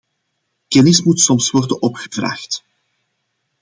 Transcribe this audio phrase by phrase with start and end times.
[0.67, 2.63] Kennis moet soms worden opgevraagd.